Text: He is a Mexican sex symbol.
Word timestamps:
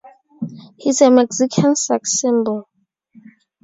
He 0.77 0.89
is 0.89 1.01
a 1.03 1.11
Mexican 1.11 1.75
sex 1.75 2.19
symbol. 2.19 2.67